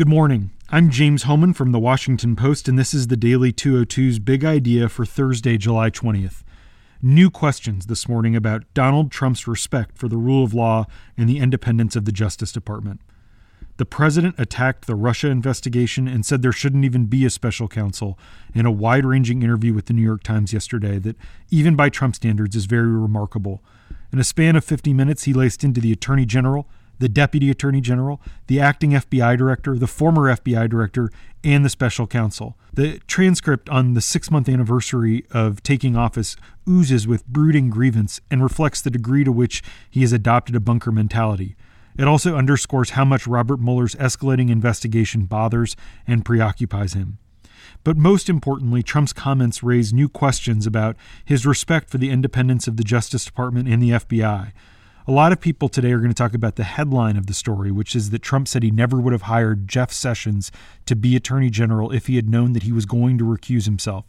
Good 0.00 0.08
morning. 0.08 0.50
I'm 0.70 0.88
James 0.88 1.24
Hohmann 1.24 1.52
from 1.52 1.72
the 1.72 1.78
Washington 1.78 2.34
Post, 2.34 2.68
and 2.68 2.78
this 2.78 2.94
is 2.94 3.08
the 3.08 3.18
Daily 3.18 3.52
202's 3.52 4.18
big 4.18 4.46
idea 4.46 4.88
for 4.88 5.04
Thursday, 5.04 5.58
July 5.58 5.90
20th. 5.90 6.42
New 7.02 7.28
questions 7.28 7.84
this 7.84 8.08
morning 8.08 8.34
about 8.34 8.64
Donald 8.72 9.10
Trump's 9.10 9.46
respect 9.46 9.98
for 9.98 10.08
the 10.08 10.16
rule 10.16 10.42
of 10.42 10.54
law 10.54 10.86
and 11.18 11.28
the 11.28 11.38
independence 11.38 11.96
of 11.96 12.06
the 12.06 12.12
Justice 12.12 12.50
Department. 12.50 13.02
The 13.76 13.84
president 13.84 14.36
attacked 14.38 14.86
the 14.86 14.94
Russia 14.94 15.28
investigation 15.28 16.08
and 16.08 16.24
said 16.24 16.40
there 16.40 16.50
shouldn't 16.50 16.86
even 16.86 17.04
be 17.04 17.26
a 17.26 17.30
special 17.30 17.68
counsel 17.68 18.18
in 18.54 18.64
a 18.64 18.70
wide 18.70 19.04
ranging 19.04 19.42
interview 19.42 19.74
with 19.74 19.84
the 19.84 19.92
New 19.92 20.00
York 20.00 20.22
Times 20.22 20.54
yesterday 20.54 20.98
that, 20.98 21.16
even 21.50 21.76
by 21.76 21.90
Trump 21.90 22.16
standards, 22.16 22.56
is 22.56 22.64
very 22.64 22.88
remarkable. 22.88 23.62
In 24.14 24.18
a 24.18 24.24
span 24.24 24.56
of 24.56 24.64
50 24.64 24.94
minutes, 24.94 25.24
he 25.24 25.34
laced 25.34 25.62
into 25.62 25.78
the 25.78 25.92
Attorney 25.92 26.24
General, 26.24 26.66
the 27.00 27.08
Deputy 27.08 27.50
Attorney 27.50 27.80
General, 27.80 28.20
the 28.46 28.60
acting 28.60 28.92
FBI 28.92 29.36
Director, 29.36 29.76
the 29.76 29.86
former 29.86 30.32
FBI 30.34 30.68
Director, 30.70 31.10
and 31.42 31.64
the 31.64 31.70
Special 31.70 32.06
Counsel. 32.06 32.56
The 32.72 33.00
transcript 33.08 33.68
on 33.68 33.94
the 33.94 34.00
six 34.00 34.30
month 34.30 34.48
anniversary 34.48 35.24
of 35.32 35.62
taking 35.62 35.96
office 35.96 36.36
oozes 36.68 37.08
with 37.08 37.26
brooding 37.26 37.70
grievance 37.70 38.20
and 38.30 38.42
reflects 38.42 38.80
the 38.80 38.90
degree 38.90 39.24
to 39.24 39.32
which 39.32 39.62
he 39.90 40.02
has 40.02 40.12
adopted 40.12 40.54
a 40.54 40.60
bunker 40.60 40.92
mentality. 40.92 41.56
It 41.98 42.06
also 42.06 42.36
underscores 42.36 42.90
how 42.90 43.04
much 43.04 43.26
Robert 43.26 43.58
Mueller's 43.60 43.96
escalating 43.96 44.50
investigation 44.50 45.24
bothers 45.24 45.74
and 46.06 46.24
preoccupies 46.24 46.92
him. 46.92 47.18
But 47.82 47.96
most 47.96 48.28
importantly, 48.28 48.82
Trump's 48.82 49.12
comments 49.12 49.62
raise 49.62 49.92
new 49.92 50.08
questions 50.08 50.66
about 50.66 50.96
his 51.24 51.46
respect 51.46 51.88
for 51.90 51.98
the 51.98 52.10
independence 52.10 52.68
of 52.68 52.76
the 52.76 52.84
Justice 52.84 53.24
Department 53.24 53.68
and 53.68 53.82
the 53.82 53.90
FBI. 53.90 54.52
A 55.10 55.20
lot 55.20 55.32
of 55.32 55.40
people 55.40 55.68
today 55.68 55.90
are 55.90 55.98
going 55.98 56.12
to 56.12 56.14
talk 56.14 56.34
about 56.34 56.54
the 56.54 56.62
headline 56.62 57.16
of 57.16 57.26
the 57.26 57.34
story, 57.34 57.72
which 57.72 57.96
is 57.96 58.10
that 58.10 58.22
Trump 58.22 58.46
said 58.46 58.62
he 58.62 58.70
never 58.70 59.00
would 59.00 59.12
have 59.12 59.22
hired 59.22 59.66
Jeff 59.66 59.90
Sessions 59.90 60.52
to 60.86 60.94
be 60.94 61.16
Attorney 61.16 61.50
General 61.50 61.90
if 61.90 62.06
he 62.06 62.14
had 62.14 62.28
known 62.28 62.52
that 62.52 62.62
he 62.62 62.70
was 62.70 62.86
going 62.86 63.18
to 63.18 63.24
recuse 63.24 63.64
himself. 63.64 64.04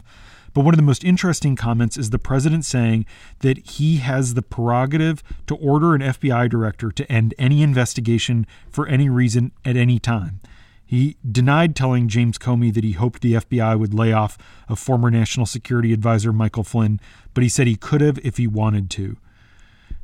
But 0.54 0.64
one 0.64 0.76
of 0.76 0.78
the 0.78 0.84
most 0.84 1.04
interesting 1.04 1.56
comments 1.56 1.98
is 1.98 2.12
the 2.12 2.20
president 2.20 2.66
saying 2.66 3.08
that 3.40 3.58
he 3.68 3.98
has 3.98 4.36
the 4.36 4.44
prerogative 4.44 5.24
to 5.48 5.56
order 5.56 5.96
an 5.96 6.02
FBI 6.02 6.48
director 6.48 6.92
to 6.92 7.12
end 7.12 7.34
any 7.40 7.64
investigation 7.64 8.46
for 8.70 8.86
any 8.86 9.10
reason 9.10 9.54
at 9.66 9.76
any 9.76 9.98
time. 9.98 10.40
He 10.86 11.18
denied 11.28 11.76
telling 11.76 12.10
James 12.10 12.38
Comey 12.38 12.72
that 12.76 12.84
he 12.84 12.92
hoped 12.92 13.24
the 13.24 13.34
FBI 13.34 13.80
would 13.80 13.96
lay 13.96 14.14
off 14.14 14.38
a 14.70 14.76
former 14.76 15.10
national 15.10 15.48
security 15.48 15.94
advisor, 15.94 16.32
Michael 16.32 16.64
Flynn, 16.64 17.00
but 17.34 17.42
he 17.42 17.50
said 17.50 17.66
he 17.66 17.76
could 17.76 18.02
have 18.02 18.20
if 18.24 18.38
he 18.38 18.46
wanted 18.46 18.92
to. 18.92 19.18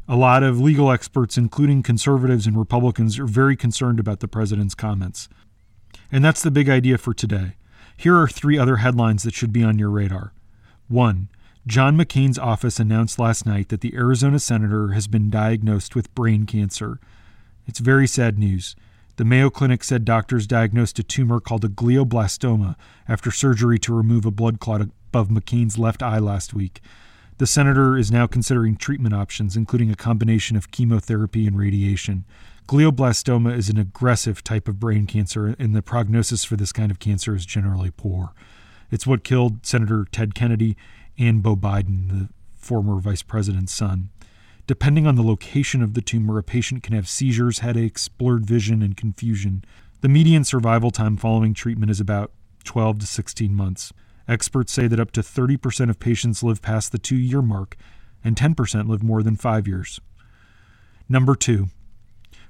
A 0.10 0.16
lot 0.16 0.42
of 0.42 0.62
legal 0.62 0.90
experts, 0.90 1.38
including 1.38 1.84
conservatives 1.84 2.48
and 2.48 2.58
Republicans, 2.58 3.20
are 3.20 3.26
very 3.26 3.58
concerned 3.58 4.00
about 4.00 4.22
the 4.22 4.28
president's 4.30 4.74
comments. 4.74 5.28
And 6.10 6.24
that's 6.24 6.42
the 6.42 6.50
big 6.50 6.70
idea 6.70 6.98
for 6.98 7.14
today. 7.14 7.58
Here 7.98 8.16
are 8.16 8.30
three 8.30 8.58
other 8.58 8.78
headlines 8.78 9.24
that 9.24 9.34
should 9.34 9.52
be 9.52 9.66
on 9.66 9.78
your 9.78 9.90
radar. 9.90 10.32
1. 10.88 11.28
John 11.66 11.98
McCain's 11.98 12.40
office 12.40 12.80
announced 12.80 13.20
last 13.20 13.46
night 13.46 13.68
that 13.68 13.82
the 13.82 13.94
Arizona 13.96 14.40
senator 14.40 14.94
has 14.94 15.08
been 15.08 15.30
diagnosed 15.30 15.94
with 15.94 16.16
brain 16.16 16.46
cancer. 16.46 17.02
It's 17.66 17.80
very 17.80 18.08
sad 18.08 18.40
news. 18.40 18.78
The 19.18 19.26
Mayo 19.26 19.50
Clinic 19.50 19.84
said 19.84 20.06
doctors 20.06 20.48
diagnosed 20.48 21.00
a 21.00 21.04
tumor 21.04 21.42
called 21.42 21.66
a 21.66 21.70
glioblastoma 21.70 22.78
after 23.10 23.30
surgery 23.30 23.78
to 23.80 23.94
remove 23.94 24.26
a 24.26 24.32
blood 24.32 24.62
clot 24.62 24.80
above 24.80 25.28
McCain's 25.28 25.78
left 25.78 26.02
eye 26.02 26.20
last 26.20 26.54
week. 26.54 26.80
The 27.38 27.46
senator 27.46 27.96
is 27.96 28.12
now 28.12 28.26
considering 28.26 28.78
treatment 28.78 29.14
options, 29.14 29.56
including 29.56 29.92
a 29.92 29.96
combination 29.96 30.58
of 30.58 30.72
chemotherapy 30.72 31.46
and 31.46 31.56
radiation. 31.56 32.26
Glioblastoma 32.68 33.56
is 33.56 33.70
an 33.70 33.78
aggressive 33.78 34.44
type 34.44 34.68
of 34.68 34.80
brain 34.80 35.06
cancer, 35.06 35.56
and 35.60 35.76
the 35.76 35.84
prognosis 35.84 36.44
for 36.44 36.56
this 36.56 36.72
kind 36.72 36.90
of 36.90 36.98
cancer 36.98 37.36
is 37.36 37.46
generally 37.46 37.92
poor. 37.92 38.34
It's 38.90 39.06
what 39.06 39.24
killed 39.24 39.66
Senator 39.66 40.08
Ted 40.12 40.34
Kennedy 40.34 40.76
and 41.20 41.44
Beau 41.44 41.56
Biden, 41.56 42.10
the 42.10 42.30
former 42.56 43.00
vice 43.00 43.22
president's 43.22 43.74
son. 43.74 44.10
Depending 44.66 45.06
on 45.06 45.16
the 45.16 45.24
location 45.24 45.84
of 45.84 45.94
the 45.94 46.02
tumor, 46.02 46.40
a 46.40 46.44
patient 46.44 46.82
can 46.82 46.96
have 46.96 47.08
seizures, 47.08 47.60
headaches, 47.60 48.08
blurred 48.08 48.48
vision, 48.48 48.82
and 48.82 48.98
confusion. 48.98 49.64
The 50.02 50.10
median 50.10 50.44
survival 50.44 50.90
time 50.90 51.18
following 51.18 51.54
treatment 51.54 51.92
is 51.92 52.00
about 52.00 52.32
12 52.64 53.00
to 53.00 53.06
16 53.06 53.54
months. 53.54 53.94
Experts 54.28 54.74
say 54.74 54.88
that 54.88 55.00
up 55.00 55.12
to 55.12 55.22
30% 55.22 55.90
of 55.90 56.00
patients 56.00 56.44
live 56.44 56.62
past 56.62 56.92
the 56.92 56.98
two 56.98 57.16
year 57.16 57.42
mark, 57.42 57.78
and 58.24 58.36
10% 58.36 58.90
live 58.90 59.04
more 59.04 59.24
than 59.24 59.36
five 59.36 59.68
years. 59.68 60.02
Number 61.08 61.36
two, 61.36 61.68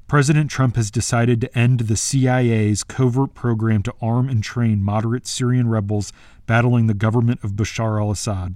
President 0.07 0.49
Trump 0.49 0.77
has 0.77 0.89
decided 0.89 1.41
to 1.41 1.57
end 1.57 1.81
the 1.81 1.97
CIA's 1.97 2.83
covert 2.83 3.33
program 3.33 3.83
to 3.83 3.93
arm 4.01 4.29
and 4.29 4.41
train 4.41 4.81
moderate 4.81 5.27
Syrian 5.27 5.67
rebels 5.67 6.13
battling 6.45 6.87
the 6.87 6.93
government 6.93 7.43
of 7.43 7.51
Bashar 7.51 8.01
al 8.01 8.11
Assad. 8.11 8.55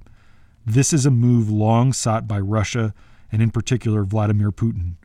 This 0.66 0.94
is 0.94 1.06
a 1.06 1.12
move 1.12 1.50
long 1.50 1.92
sought 1.92 2.28
by 2.28 2.40
Russia 2.40 2.94
and, 3.32 3.42
in 3.42 3.52
particular, 3.52 4.04
Vladimir 4.04 4.52
Putin. 4.52 4.96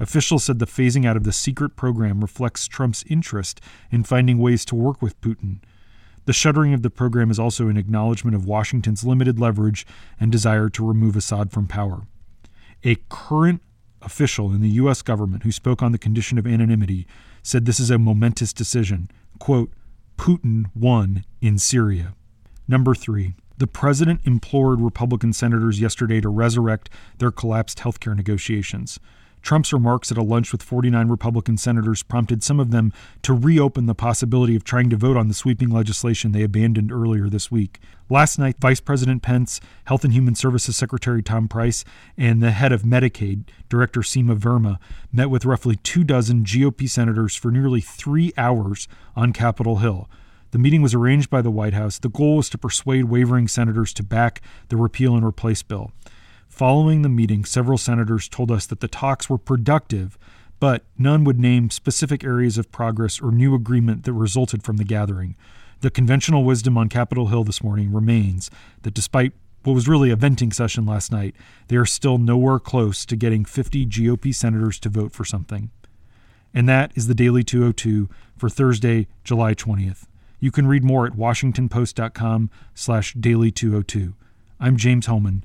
Officials 0.00 0.42
said 0.42 0.58
the 0.58 0.66
phasing 0.66 1.06
out 1.06 1.16
of 1.16 1.22
the 1.22 1.32
secret 1.32 1.76
program 1.76 2.20
reflects 2.20 2.66
Trump's 2.66 3.04
interest 3.08 3.60
in 3.92 4.02
finding 4.02 4.38
ways 4.38 4.64
to 4.64 4.74
work 4.74 5.00
with 5.00 5.20
Putin. 5.20 5.60
The 6.24 6.32
shuttering 6.32 6.72
of 6.72 6.82
the 6.82 6.90
program 6.90 7.30
is 7.30 7.38
also 7.38 7.68
an 7.68 7.76
acknowledgement 7.76 8.36
of 8.36 8.46
Washington's 8.46 9.04
limited 9.04 9.38
leverage 9.40 9.86
and 10.20 10.30
desire 10.30 10.68
to 10.70 10.86
remove 10.86 11.16
Assad 11.16 11.50
from 11.50 11.66
power. 11.66 12.02
A 12.84 12.96
current 13.08 13.60
official 14.00 14.52
in 14.52 14.60
the 14.60 14.68
U.S. 14.70 15.02
government 15.02 15.42
who 15.42 15.52
spoke 15.52 15.82
on 15.82 15.92
the 15.92 15.98
condition 15.98 16.38
of 16.38 16.46
anonymity 16.46 17.06
said 17.42 17.64
this 17.64 17.80
is 17.80 17.90
a 17.90 17.98
momentous 17.98 18.52
decision. 18.52 19.10
Quote, 19.38 19.72
Putin 20.16 20.66
won 20.74 21.24
in 21.40 21.58
Syria. 21.58 22.14
Number 22.68 22.94
three, 22.94 23.34
the 23.58 23.66
president 23.66 24.20
implored 24.24 24.80
Republican 24.80 25.32
senators 25.32 25.80
yesterday 25.80 26.20
to 26.20 26.28
resurrect 26.28 26.90
their 27.18 27.30
collapsed 27.30 27.78
healthcare 27.78 28.16
negotiations. 28.16 28.98
Trump's 29.42 29.72
remarks 29.72 30.10
at 30.10 30.16
a 30.16 30.22
lunch 30.22 30.52
with 30.52 30.62
49 30.62 31.08
Republican 31.08 31.56
senators 31.56 32.02
prompted 32.02 32.42
some 32.42 32.60
of 32.60 32.70
them 32.70 32.92
to 33.22 33.34
reopen 33.34 33.86
the 33.86 33.94
possibility 33.94 34.56
of 34.56 34.64
trying 34.64 34.88
to 34.90 34.96
vote 34.96 35.16
on 35.16 35.28
the 35.28 35.34
sweeping 35.34 35.68
legislation 35.68 36.32
they 36.32 36.42
abandoned 36.42 36.92
earlier 36.92 37.28
this 37.28 37.50
week. 37.50 37.80
Last 38.08 38.38
night, 38.38 38.56
Vice 38.60 38.80
President 38.80 39.22
Pence, 39.22 39.60
Health 39.84 40.04
and 40.04 40.12
Human 40.12 40.34
Services 40.34 40.76
Secretary 40.76 41.22
Tom 41.22 41.48
Price, 41.48 41.84
and 42.16 42.42
the 42.42 42.52
head 42.52 42.72
of 42.72 42.82
Medicaid, 42.82 43.44
Director 43.68 44.00
Seema 44.00 44.38
Verma, 44.38 44.78
met 45.12 45.30
with 45.30 45.44
roughly 45.44 45.76
two 45.76 46.04
dozen 46.04 46.44
GOP 46.44 46.88
senators 46.88 47.34
for 47.34 47.50
nearly 47.50 47.80
three 47.80 48.32
hours 48.36 48.86
on 49.16 49.32
Capitol 49.32 49.76
Hill. 49.76 50.08
The 50.52 50.58
meeting 50.58 50.82
was 50.82 50.94
arranged 50.94 51.30
by 51.30 51.40
the 51.40 51.50
White 51.50 51.72
House. 51.72 51.98
The 51.98 52.10
goal 52.10 52.36
was 52.36 52.50
to 52.50 52.58
persuade 52.58 53.06
wavering 53.06 53.48
senators 53.48 53.94
to 53.94 54.02
back 54.02 54.42
the 54.68 54.76
repeal 54.76 55.16
and 55.16 55.24
replace 55.24 55.62
bill. 55.62 55.92
Following 56.52 57.00
the 57.00 57.08
meeting, 57.08 57.46
several 57.46 57.78
senators 57.78 58.28
told 58.28 58.50
us 58.50 58.66
that 58.66 58.80
the 58.80 58.86
talks 58.86 59.30
were 59.30 59.38
productive, 59.38 60.18
but 60.60 60.84
none 60.98 61.24
would 61.24 61.40
name 61.40 61.70
specific 61.70 62.22
areas 62.22 62.58
of 62.58 62.70
progress 62.70 63.22
or 63.22 63.32
new 63.32 63.54
agreement 63.54 64.04
that 64.04 64.12
resulted 64.12 64.62
from 64.62 64.76
the 64.76 64.84
gathering. 64.84 65.34
The 65.80 65.90
conventional 65.90 66.44
wisdom 66.44 66.76
on 66.76 66.90
Capitol 66.90 67.28
Hill 67.28 67.42
this 67.42 67.64
morning 67.64 67.90
remains 67.90 68.50
that 68.82 68.92
despite 68.92 69.32
what 69.62 69.72
was 69.72 69.88
really 69.88 70.10
a 70.10 70.14
venting 70.14 70.52
session 70.52 70.84
last 70.84 71.10
night, 71.10 71.34
they 71.68 71.76
are 71.76 71.86
still 71.86 72.18
nowhere 72.18 72.58
close 72.58 73.06
to 73.06 73.16
getting 73.16 73.46
50 73.46 73.86
GOP 73.86 74.34
senators 74.34 74.78
to 74.80 74.90
vote 74.90 75.12
for 75.12 75.24
something. 75.24 75.70
And 76.52 76.68
that 76.68 76.92
is 76.94 77.06
the 77.06 77.14
Daily 77.14 77.42
202 77.42 78.10
for 78.36 78.50
Thursday, 78.50 79.06
July 79.24 79.54
20th. 79.54 80.04
You 80.38 80.50
can 80.50 80.66
read 80.66 80.84
more 80.84 81.06
at 81.06 81.14
washingtonpost.com 81.14 82.50
slash 82.74 83.14
daily 83.14 83.50
202. 83.50 84.12
I'm 84.60 84.76
James 84.76 85.06
Hohmann 85.06 85.44